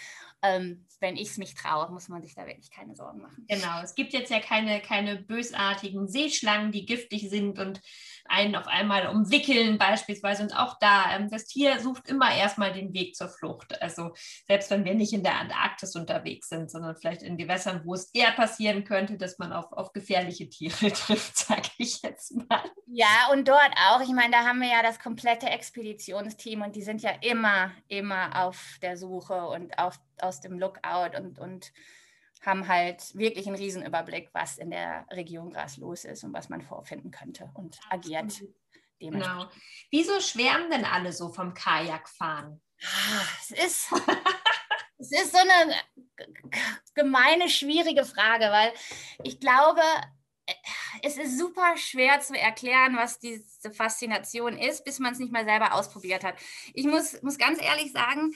ähm, 0.42 0.84
wenn 0.98 1.16
ich 1.16 1.28
es 1.28 1.38
mich 1.38 1.54
traue, 1.54 1.90
muss 1.90 2.08
man 2.08 2.22
sich 2.22 2.34
da 2.34 2.46
wirklich 2.46 2.70
keine 2.70 2.96
Sorgen 2.96 3.20
machen. 3.20 3.46
Genau, 3.48 3.80
es 3.82 3.94
gibt 3.94 4.12
jetzt 4.12 4.30
ja 4.30 4.40
keine, 4.40 4.80
keine 4.80 5.16
bösartigen 5.16 6.08
Seeschlangen, 6.08 6.72
die 6.72 6.84
giftig 6.84 7.30
sind 7.30 7.60
und 7.60 7.80
einen 8.24 8.56
auf 8.56 8.66
einmal 8.66 9.06
umwickeln 9.06 9.78
beispielsweise. 9.78 10.42
Und 10.42 10.52
auch 10.52 10.78
da, 10.80 11.14
ähm, 11.14 11.30
das 11.30 11.46
Tier 11.46 11.78
sucht 11.78 12.08
immer 12.08 12.34
erstmal 12.34 12.72
den 12.72 12.92
Weg 12.92 13.14
zur 13.14 13.28
Flucht. 13.28 13.80
Also 13.80 14.12
selbst 14.48 14.70
wenn 14.70 14.84
wir 14.84 14.94
nicht 14.94 15.12
in 15.12 15.22
der 15.22 15.38
Antarktis 15.38 15.94
unterwegs 15.94 16.48
sind, 16.48 16.70
sondern 16.70 16.96
vielleicht 16.96 17.22
in 17.22 17.36
Gewässern, 17.36 17.82
wo 17.84 17.94
es 17.94 18.10
eher 18.12 18.32
passieren 18.32 18.84
könnte, 18.84 19.16
dass 19.16 19.38
man 19.38 19.52
auf, 19.52 19.72
auf 19.72 19.92
gefährliche 19.92 20.48
Tiere 20.48 20.92
trifft, 20.92 21.36
sage 21.36 21.70
ich 21.78 22.02
jetzt 22.02 22.34
mal. 22.34 22.47
Ja, 22.86 23.28
und 23.32 23.46
dort 23.46 23.72
auch. 23.88 24.00
Ich 24.00 24.08
meine, 24.08 24.30
da 24.30 24.44
haben 24.44 24.60
wir 24.60 24.68
ja 24.68 24.82
das 24.82 24.98
komplette 24.98 25.46
Expeditionsteam 25.46 26.62
und 26.62 26.74
die 26.74 26.82
sind 26.82 27.02
ja 27.02 27.10
immer, 27.20 27.70
immer 27.88 28.44
auf 28.44 28.78
der 28.80 28.96
Suche 28.96 29.46
und 29.48 29.78
auf, 29.78 30.00
aus 30.20 30.40
dem 30.40 30.58
Lookout 30.58 31.16
und, 31.18 31.38
und 31.38 31.72
haben 32.44 32.66
halt 32.66 33.14
wirklich 33.14 33.46
einen 33.46 33.56
Riesenüberblick, 33.56 34.30
was 34.32 34.58
in 34.58 34.70
der 34.70 35.06
Region 35.10 35.50
Gras 35.50 35.76
los 35.76 36.04
ist 36.04 36.24
und 36.24 36.32
was 36.32 36.48
man 36.48 36.62
vorfinden 36.62 37.10
könnte 37.10 37.50
und 37.54 37.78
agiert 37.90 38.40
Genau. 39.00 39.48
Wieso 39.90 40.20
schwärmen 40.20 40.70
denn 40.70 40.84
alle 40.84 41.12
so 41.12 41.28
vom 41.28 41.54
Kajakfahren? 41.54 42.60
Ah, 42.82 43.22
es 43.40 43.50
ist, 43.50 43.92
es 44.98 45.12
ist 45.12 45.32
so 45.32 45.38
eine 45.38 45.74
gemeine, 46.94 47.48
schwierige 47.48 48.04
Frage, 48.04 48.46
weil 48.46 48.72
ich 49.22 49.38
glaube, 49.38 49.82
es 51.02 51.16
ist 51.16 51.38
super 51.38 51.76
schwer 51.76 52.20
zu 52.20 52.38
erklären, 52.38 52.96
was 52.96 53.18
diese 53.18 53.70
Faszination 53.72 54.56
ist, 54.56 54.84
bis 54.84 54.98
man 54.98 55.12
es 55.12 55.18
nicht 55.18 55.32
mal 55.32 55.44
selber 55.44 55.74
ausprobiert 55.74 56.24
hat. 56.24 56.34
Ich 56.74 56.86
muss, 56.86 57.20
muss 57.22 57.38
ganz 57.38 57.60
ehrlich 57.62 57.92
sagen, 57.92 58.34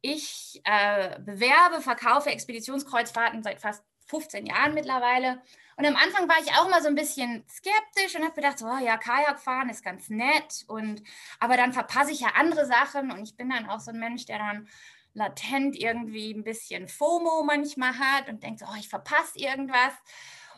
ich 0.00 0.60
äh, 0.64 1.18
bewerbe, 1.20 1.80
verkaufe 1.80 2.30
Expeditionskreuzfahrten 2.30 3.42
seit 3.42 3.60
fast 3.60 3.82
15 4.06 4.46
Jahren 4.46 4.74
mittlerweile. 4.74 5.42
Und 5.76 5.84
am 5.84 5.96
Anfang 5.96 6.28
war 6.28 6.36
ich 6.42 6.52
auch 6.52 6.70
mal 6.70 6.80
so 6.80 6.88
ein 6.88 6.94
bisschen 6.94 7.44
skeptisch 7.48 8.14
und 8.16 8.24
habe 8.24 8.34
gedacht, 8.34 8.58
so, 8.58 8.66
oh 8.66 8.78
ja, 8.78 8.96
Kajakfahren 8.96 9.68
ist 9.68 9.84
ganz 9.84 10.08
nett. 10.08 10.64
Und, 10.68 11.02
aber 11.38 11.56
dann 11.56 11.72
verpasse 11.72 12.12
ich 12.12 12.20
ja 12.20 12.28
andere 12.34 12.66
Sachen. 12.66 13.10
Und 13.10 13.22
ich 13.22 13.36
bin 13.36 13.50
dann 13.50 13.68
auch 13.68 13.80
so 13.80 13.90
ein 13.90 13.98
Mensch, 13.98 14.24
der 14.26 14.38
dann 14.38 14.68
latent 15.12 15.76
irgendwie 15.76 16.32
ein 16.32 16.44
bisschen 16.44 16.88
FOMO 16.88 17.42
manchmal 17.44 17.98
hat 17.98 18.28
und 18.28 18.42
denkt, 18.42 18.60
so, 18.60 18.66
oh, 18.66 18.76
ich 18.78 18.88
verpasse 18.88 19.38
irgendwas. 19.38 19.92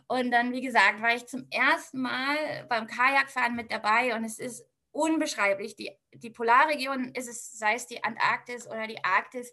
Und 0.09 0.31
dann, 0.31 0.53
wie 0.53 0.63
gesagt, 0.63 1.03
war 1.03 1.15
ich 1.15 1.27
zum 1.27 1.47
ersten 1.51 2.01
Mal 2.01 2.67
beim 2.69 2.87
Kajakfahren 2.87 3.55
mit 3.55 3.71
dabei 3.71 4.17
und 4.17 4.25
es 4.25 4.39
ist 4.39 4.67
unbeschreiblich. 4.91 5.77
Die, 5.77 5.93
die 6.15 6.31
Polarregion 6.31 7.13
ist 7.15 7.29
es, 7.29 7.59
sei 7.59 7.75
es 7.75 7.87
die 7.87 8.03
Antarktis 8.03 8.67
oder 8.67 8.87
die 8.87 9.05
Arktis, 9.05 9.53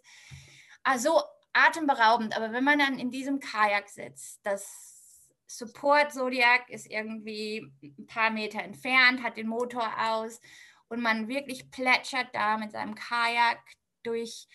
also 0.82 1.22
atemberaubend. 1.52 2.34
Aber 2.34 2.52
wenn 2.52 2.64
man 2.64 2.78
dann 2.78 2.98
in 2.98 3.10
diesem 3.10 3.38
Kajak 3.38 3.88
sitzt, 3.90 4.40
das 4.44 5.30
Support 5.46 6.12
Zodiac 6.12 6.70
ist 6.70 6.86
irgendwie 6.86 7.70
ein 7.82 8.06
paar 8.06 8.30
Meter 8.30 8.62
entfernt, 8.62 9.22
hat 9.22 9.36
den 9.36 9.48
Motor 9.48 9.92
aus 9.98 10.40
und 10.88 11.02
man 11.02 11.28
wirklich 11.28 11.70
plätschert 11.70 12.28
da 12.32 12.56
mit 12.56 12.72
seinem 12.72 12.94
Kajak 12.94 13.60
durch 14.02 14.48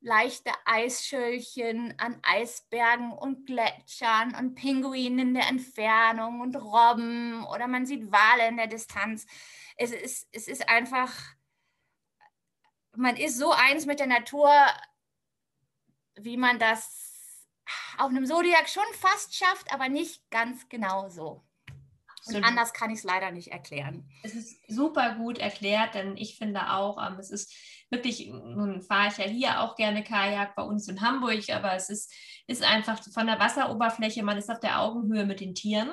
leichte 0.00 0.52
Eisschöllchen 0.64 1.94
an 1.98 2.20
Eisbergen 2.22 3.12
und 3.12 3.46
Gletschern 3.46 4.34
und 4.34 4.54
Pinguinen 4.54 5.18
in 5.18 5.34
der 5.34 5.48
Entfernung 5.48 6.40
und 6.40 6.56
Robben 6.56 7.44
oder 7.46 7.66
man 7.66 7.86
sieht 7.86 8.10
Wale 8.12 8.48
in 8.48 8.56
der 8.56 8.68
Distanz. 8.68 9.26
Es 9.76 9.90
ist, 9.90 10.28
es 10.32 10.48
ist 10.48 10.68
einfach, 10.68 11.12
man 12.96 13.16
ist 13.16 13.38
so 13.38 13.52
eins 13.52 13.86
mit 13.86 14.00
der 14.00 14.06
Natur, 14.06 14.52
wie 16.16 16.36
man 16.36 16.58
das 16.58 17.46
auf 17.96 18.10
einem 18.10 18.26
Zodiac 18.26 18.68
schon 18.68 18.82
fast 18.94 19.34
schafft, 19.34 19.72
aber 19.72 19.88
nicht 19.88 20.30
ganz 20.30 20.68
genau 20.68 21.08
so. 21.08 21.47
Und 22.26 22.44
anders 22.44 22.72
kann 22.72 22.90
ich 22.90 22.98
es 22.98 23.04
leider 23.04 23.30
nicht 23.30 23.48
erklären. 23.48 24.08
Es 24.22 24.34
ist 24.34 24.60
super 24.68 25.14
gut 25.16 25.38
erklärt, 25.38 25.94
denn 25.94 26.16
ich 26.16 26.36
finde 26.36 26.72
auch, 26.72 26.98
ähm, 27.04 27.18
es 27.18 27.30
ist 27.30 27.54
wirklich, 27.90 28.28
nun 28.30 28.82
fahre 28.82 29.08
ich 29.08 29.18
ja 29.18 29.24
hier 29.24 29.60
auch 29.60 29.76
gerne 29.76 30.04
Kajak 30.04 30.54
bei 30.54 30.62
uns 30.62 30.88
in 30.88 31.00
Hamburg, 31.00 31.48
aber 31.50 31.74
es 31.74 31.88
ist, 31.88 32.12
ist 32.46 32.62
einfach 32.62 33.02
von 33.12 33.26
der 33.26 33.38
Wasseroberfläche, 33.38 34.22
man 34.22 34.36
ist 34.36 34.50
auf 34.50 34.60
der 34.60 34.80
Augenhöhe 34.80 35.24
mit 35.24 35.40
den 35.40 35.54
Tieren. 35.54 35.90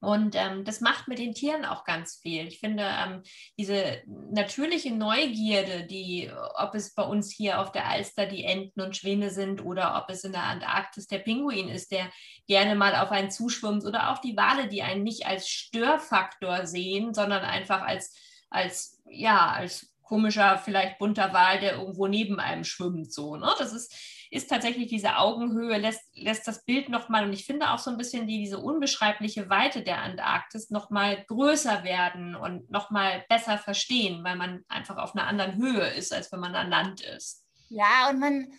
Und 0.00 0.36
ähm, 0.36 0.64
das 0.64 0.80
macht 0.80 1.08
mit 1.08 1.18
den 1.18 1.34
Tieren 1.34 1.64
auch 1.64 1.84
ganz 1.84 2.16
viel. 2.22 2.46
Ich 2.46 2.60
finde, 2.60 2.84
ähm, 2.84 3.22
diese 3.58 4.00
natürliche 4.06 4.94
Neugierde, 4.94 5.86
die, 5.86 6.30
ob 6.54 6.74
es 6.76 6.94
bei 6.94 7.02
uns 7.02 7.32
hier 7.32 7.60
auf 7.60 7.72
der 7.72 7.88
Alster 7.88 8.26
die 8.26 8.44
Enten 8.44 8.80
und 8.80 8.96
Schwäne 8.96 9.30
sind 9.30 9.64
oder 9.64 10.00
ob 10.00 10.10
es 10.10 10.22
in 10.22 10.32
der 10.32 10.44
Antarktis 10.44 11.08
der 11.08 11.18
Pinguin 11.18 11.68
ist, 11.68 11.90
der 11.90 12.10
gerne 12.46 12.76
mal 12.76 12.94
auf 12.94 13.10
einen 13.10 13.32
zuschwimmt 13.32 13.84
oder 13.84 14.10
auch 14.10 14.18
die 14.18 14.36
Wale, 14.36 14.68
die 14.68 14.82
einen 14.82 15.02
nicht 15.02 15.26
als 15.26 15.48
Störfaktor 15.48 16.66
sehen, 16.66 17.12
sondern 17.12 17.42
einfach 17.42 17.82
als, 17.82 18.14
als, 18.50 19.02
ja, 19.10 19.50
als 19.50 19.92
komischer, 20.02 20.58
vielleicht 20.58 20.98
bunter 20.98 21.32
Wal, 21.32 21.58
der 21.58 21.72
irgendwo 21.72 22.06
neben 22.06 22.38
einem 22.38 22.64
schwimmt. 22.64 23.12
So, 23.12 23.36
ne? 23.36 23.52
Das 23.58 23.72
ist 23.72 23.94
ist 24.30 24.48
tatsächlich 24.48 24.88
diese 24.88 25.16
Augenhöhe, 25.16 25.78
lässt, 25.78 26.02
lässt 26.14 26.46
das 26.46 26.64
Bild 26.64 26.88
nochmal, 26.88 27.24
und 27.24 27.32
ich 27.32 27.44
finde 27.44 27.70
auch 27.70 27.78
so 27.78 27.90
ein 27.90 27.96
bisschen 27.96 28.26
die, 28.26 28.38
diese 28.38 28.58
unbeschreibliche 28.58 29.48
Weite 29.48 29.82
der 29.82 30.02
Antarktis 30.02 30.70
nochmal 30.70 31.24
größer 31.26 31.84
werden 31.84 32.34
und 32.34 32.70
nochmal 32.70 33.24
besser 33.28 33.58
verstehen, 33.58 34.24
weil 34.24 34.36
man 34.36 34.64
einfach 34.68 34.96
auf 34.96 35.14
einer 35.14 35.26
anderen 35.26 35.56
Höhe 35.56 35.88
ist, 35.88 36.12
als 36.12 36.30
wenn 36.32 36.40
man 36.40 36.54
an 36.54 36.70
Land 36.70 37.00
ist. 37.00 37.44
Ja, 37.68 38.08
und 38.10 38.18
man, 38.18 38.52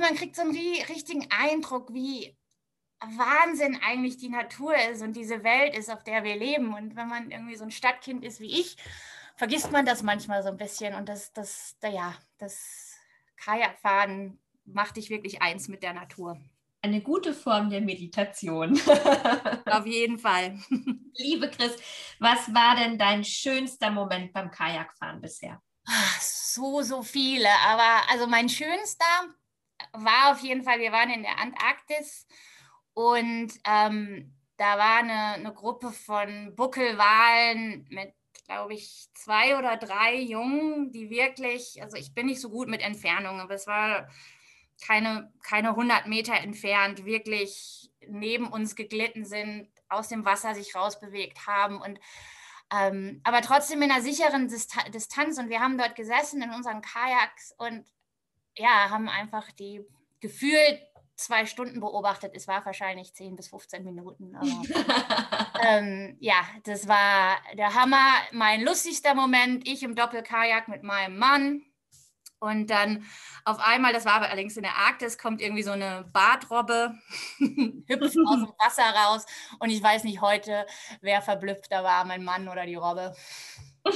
man 0.00 0.14
kriegt 0.14 0.36
so 0.36 0.42
einen 0.42 0.52
richtigen 0.52 1.26
Eindruck, 1.30 1.92
wie 1.92 2.36
Wahnsinn 3.00 3.78
eigentlich 3.86 4.16
die 4.16 4.28
Natur 4.28 4.74
ist 4.90 5.02
und 5.02 5.14
diese 5.14 5.44
Welt 5.44 5.76
ist, 5.76 5.90
auf 5.90 6.02
der 6.02 6.24
wir 6.24 6.36
leben. 6.36 6.74
Und 6.74 6.96
wenn 6.96 7.08
man 7.08 7.30
irgendwie 7.30 7.56
so 7.56 7.64
ein 7.64 7.70
Stadtkind 7.70 8.24
ist 8.24 8.40
wie 8.40 8.60
ich, 8.60 8.76
vergisst 9.36 9.70
man 9.70 9.86
das 9.86 10.02
manchmal 10.02 10.42
so 10.42 10.48
ein 10.48 10.56
bisschen. 10.56 10.94
Und 10.94 11.08
das, 11.08 11.32
das, 11.32 11.76
ja, 11.82 12.14
das 12.38 12.96
Kajakfahren 13.36 14.40
mach 14.72 14.92
dich 14.92 15.10
wirklich 15.10 15.42
eins 15.42 15.68
mit 15.68 15.82
der 15.82 15.92
Natur. 15.92 16.40
Eine 16.80 17.00
gute 17.00 17.34
Form 17.34 17.70
der 17.70 17.80
Meditation. 17.80 18.78
Auf 19.66 19.86
jeden 19.86 20.18
Fall. 20.18 20.58
Liebe 21.14 21.50
Chris, 21.50 21.76
was 22.20 22.52
war 22.54 22.76
denn 22.76 22.98
dein 22.98 23.24
schönster 23.24 23.90
Moment 23.90 24.32
beim 24.32 24.50
Kajakfahren 24.50 25.20
bisher? 25.20 25.60
So, 26.20 26.82
so 26.82 27.02
viele. 27.02 27.48
Aber 27.66 28.10
also 28.10 28.26
mein 28.26 28.48
schönster 28.48 29.04
war 29.92 30.32
auf 30.32 30.40
jeden 30.40 30.62
Fall, 30.62 30.80
wir 30.80 30.92
waren 30.92 31.10
in 31.10 31.22
der 31.22 31.38
Antarktis 31.38 32.26
und 32.94 33.52
ähm, 33.64 34.34
da 34.56 34.76
war 34.76 34.98
eine, 34.98 35.34
eine 35.34 35.54
Gruppe 35.54 35.90
von 35.92 36.54
Buckelwalen 36.56 37.86
mit 37.90 38.12
glaube 38.48 38.72
ich, 38.72 39.08
zwei 39.14 39.58
oder 39.58 39.76
drei 39.76 40.16
Jungen, 40.16 40.90
die 40.90 41.10
wirklich, 41.10 41.80
also 41.82 41.96
ich 41.98 42.14
bin 42.14 42.26
nicht 42.26 42.40
so 42.40 42.48
gut 42.48 42.68
mit 42.68 42.80
Entfernungen, 42.80 43.40
aber 43.40 43.54
es 43.54 43.66
war 43.66 44.08
keine, 44.84 45.32
keine 45.42 45.70
100 45.70 46.06
Meter 46.06 46.34
entfernt 46.34 47.04
wirklich 47.04 47.90
neben 48.06 48.46
uns 48.46 48.76
geglitten 48.76 49.24
sind, 49.24 49.68
aus 49.88 50.08
dem 50.08 50.24
Wasser 50.24 50.54
sich 50.54 50.74
rausbewegt 50.74 51.46
haben 51.46 51.80
und 51.80 51.98
ähm, 52.70 53.20
aber 53.24 53.40
trotzdem 53.40 53.80
in 53.80 53.90
einer 53.90 54.02
sicheren 54.02 54.48
Distanz 54.48 55.38
und 55.38 55.48
wir 55.48 55.60
haben 55.60 55.78
dort 55.78 55.96
gesessen 55.96 56.42
in 56.42 56.50
unseren 56.50 56.82
Kajaks 56.82 57.54
und 57.56 57.86
ja, 58.56 58.90
haben 58.90 59.08
einfach 59.08 59.50
die 59.52 59.86
gefühlt 60.20 60.80
zwei 61.18 61.46
Stunden 61.46 61.80
beobachtet. 61.80 62.32
Es 62.34 62.46
war 62.46 62.64
wahrscheinlich 62.64 63.14
10 63.14 63.36
bis 63.36 63.48
15 63.48 63.84
Minuten. 63.84 64.36
Aber, 64.36 64.46
ähm, 65.66 66.16
ja, 66.20 66.46
das 66.64 66.88
war 66.88 67.36
der 67.54 67.74
Hammer. 67.74 68.12
Mein 68.32 68.62
lustigster 68.62 69.14
Moment, 69.14 69.66
ich 69.66 69.82
im 69.82 69.94
Doppelkajak 69.94 70.68
mit 70.68 70.82
meinem 70.82 71.18
Mann. 71.18 71.62
Und 72.40 72.70
dann 72.70 73.04
auf 73.44 73.58
einmal, 73.58 73.92
das 73.92 74.04
war 74.04 74.14
aber 74.14 74.26
allerdings 74.26 74.56
in 74.56 74.62
der 74.62 74.76
Arktis, 74.76 75.18
kommt 75.18 75.40
irgendwie 75.40 75.64
so 75.64 75.72
eine 75.72 76.08
Bartrobbe, 76.12 76.96
hüpft 77.38 78.02
aus 78.02 78.12
dem 78.12 78.52
Wasser 78.58 78.84
raus. 78.84 79.26
Und 79.58 79.70
ich 79.70 79.82
weiß 79.82 80.04
nicht 80.04 80.20
heute, 80.20 80.64
wer 81.00 81.20
verblüffter 81.20 81.82
war, 81.82 82.04
mein 82.04 82.22
Mann 82.24 82.48
oder 82.48 82.64
die 82.64 82.76
Robbe. 82.76 83.14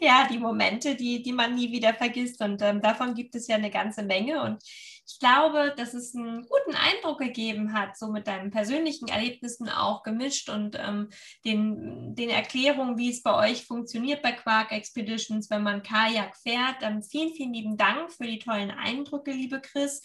ja, 0.00 0.28
die 0.30 0.38
Momente, 0.38 0.94
die, 0.94 1.22
die 1.22 1.32
man 1.32 1.54
nie 1.54 1.72
wieder 1.72 1.94
vergisst. 1.94 2.42
Und 2.42 2.60
ähm, 2.62 2.82
davon 2.82 3.14
gibt 3.14 3.34
es 3.34 3.48
ja 3.48 3.56
eine 3.56 3.70
ganze 3.70 4.02
Menge. 4.02 4.42
Und 4.42 4.62
ich 5.08 5.18
glaube, 5.18 5.72
dass 5.74 5.94
es 5.94 6.14
einen 6.14 6.42
guten 6.42 6.76
Eindruck 6.76 7.18
gegeben 7.18 7.72
hat, 7.72 7.96
so 7.96 8.08
mit 8.08 8.26
deinen 8.26 8.50
persönlichen 8.50 9.08
Erlebnissen 9.08 9.68
auch 9.70 10.02
gemischt 10.02 10.50
und 10.50 10.76
ähm, 10.78 11.08
den, 11.46 12.14
den 12.14 12.28
Erklärungen, 12.28 12.98
wie 12.98 13.10
es 13.10 13.22
bei 13.22 13.50
euch 13.50 13.64
funktioniert 13.64 14.20
bei 14.20 14.32
Quark 14.32 14.70
Expeditions, 14.70 15.48
wenn 15.48 15.62
man 15.62 15.82
Kajak 15.82 16.36
fährt. 16.36 16.82
Ähm, 16.82 17.02
vielen, 17.02 17.32
vielen 17.34 17.54
lieben 17.54 17.76
Dank 17.78 18.12
für 18.12 18.24
die 18.24 18.38
tollen 18.38 18.70
Eindrücke, 18.70 19.30
liebe 19.30 19.62
Chris. 19.62 20.02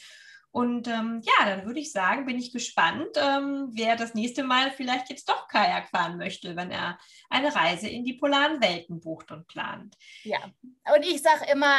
Und 0.52 0.88
ähm, 0.88 1.20
ja, 1.24 1.48
dann 1.48 1.66
würde 1.66 1.80
ich 1.80 1.92
sagen, 1.92 2.26
bin 2.26 2.38
ich 2.38 2.54
gespannt, 2.54 3.18
ähm, 3.18 3.72
wer 3.74 3.98
das 3.98 4.14
nächste 4.14 4.44
Mal 4.44 4.72
vielleicht 4.72 5.10
jetzt 5.10 5.28
doch 5.28 5.48
Kajak 5.50 5.90
fahren 5.90 6.18
möchte, 6.18 6.56
wenn 6.56 6.72
er 6.72 6.98
eine 7.30 7.54
Reise 7.54 7.90
in 7.90 8.06
die 8.06 8.14
polaren 8.14 8.62
Welten 8.62 9.02
bucht 9.02 9.32
und 9.32 9.48
plant. 9.48 9.98
Ja, 10.24 10.40
und 10.96 11.04
ich 11.04 11.22
sage 11.22 11.52
immer, 11.52 11.76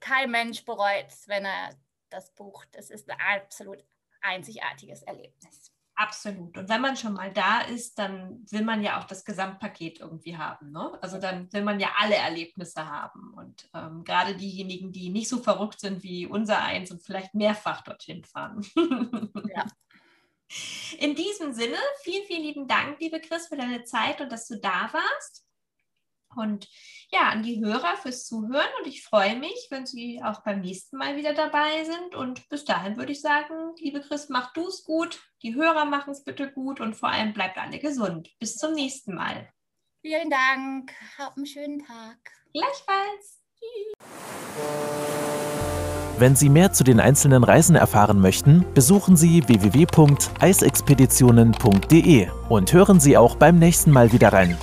kein 0.00 0.30
Mensch 0.30 0.64
bereut 0.64 1.06
es, 1.08 1.26
wenn 1.28 1.44
er 1.46 1.70
das 2.10 2.34
bucht. 2.34 2.68
Es 2.72 2.90
ist 2.90 3.10
ein 3.10 3.18
absolut 3.20 3.84
einzigartiges 4.20 5.02
Erlebnis. 5.02 5.72
Absolut. 6.00 6.56
Und 6.56 6.68
wenn 6.70 6.80
man 6.80 6.96
schon 6.96 7.12
mal 7.12 7.30
da 7.30 7.60
ist, 7.60 7.98
dann 7.98 8.42
will 8.50 8.64
man 8.64 8.82
ja 8.82 8.98
auch 8.98 9.04
das 9.04 9.22
Gesamtpaket 9.22 10.00
irgendwie 10.00 10.34
haben. 10.34 10.70
Ne? 10.72 10.98
Also 11.02 11.18
dann 11.18 11.52
will 11.52 11.62
man 11.62 11.78
ja 11.78 11.90
alle 11.98 12.14
Erlebnisse 12.14 12.88
haben. 12.88 13.34
Und 13.34 13.68
ähm, 13.74 14.02
gerade 14.04 14.34
diejenigen, 14.34 14.92
die 14.92 15.10
nicht 15.10 15.28
so 15.28 15.42
verrückt 15.42 15.78
sind 15.78 16.02
wie 16.02 16.26
unser 16.26 16.62
eins 16.62 16.90
und 16.90 17.02
vielleicht 17.02 17.34
mehrfach 17.34 17.82
dorthin 17.82 18.24
fahren. 18.24 18.66
ja. 19.54 19.66
In 20.98 21.14
diesem 21.14 21.52
Sinne, 21.52 21.76
vielen, 22.02 22.24
vielen 22.24 22.42
lieben 22.44 22.66
Dank, 22.66 22.98
liebe 22.98 23.20
Chris, 23.20 23.48
für 23.48 23.56
deine 23.56 23.84
Zeit 23.84 24.22
und 24.22 24.32
dass 24.32 24.48
du 24.48 24.58
da 24.58 24.88
warst. 24.92 25.44
Und 26.36 26.68
ja, 27.10 27.30
an 27.30 27.42
die 27.42 27.64
Hörer 27.64 27.96
fürs 27.96 28.26
Zuhören 28.26 28.68
und 28.80 28.86
ich 28.86 29.04
freue 29.04 29.36
mich, 29.36 29.68
wenn 29.70 29.86
Sie 29.86 30.20
auch 30.22 30.42
beim 30.42 30.60
nächsten 30.60 30.96
Mal 30.96 31.16
wieder 31.16 31.34
dabei 31.34 31.84
sind. 31.84 32.14
Und 32.14 32.48
bis 32.48 32.64
dahin 32.64 32.96
würde 32.96 33.12
ich 33.12 33.20
sagen, 33.20 33.74
liebe 33.78 34.00
Chris, 34.00 34.28
mach 34.28 34.52
du 34.52 34.68
es 34.68 34.84
gut, 34.84 35.20
die 35.42 35.54
Hörer 35.54 35.84
machen 35.84 36.12
es 36.12 36.24
bitte 36.24 36.50
gut 36.50 36.80
und 36.80 36.94
vor 36.94 37.10
allem 37.10 37.32
bleibt 37.32 37.58
alle 37.58 37.78
gesund. 37.78 38.30
Bis 38.38 38.56
zum 38.56 38.74
nächsten 38.74 39.14
Mal. 39.14 39.48
Vielen 40.02 40.30
Dank, 40.30 40.92
hab 41.18 41.36
einen 41.36 41.46
schönen 41.46 41.84
Tag. 41.84 42.16
Gleichfalls. 42.52 43.40
Wenn 46.18 46.34
Sie 46.36 46.50
mehr 46.50 46.72
zu 46.72 46.84
den 46.84 47.00
einzelnen 47.00 47.42
Reisen 47.44 47.76
erfahren 47.76 48.20
möchten, 48.20 48.66
besuchen 48.74 49.16
Sie 49.16 49.48
www.eisexpeditionen.de 49.48 52.28
und 52.48 52.72
hören 52.72 53.00
Sie 53.00 53.16
auch 53.16 53.36
beim 53.36 53.58
nächsten 53.58 53.90
Mal 53.90 54.12
wieder 54.12 54.32
rein. 54.32 54.56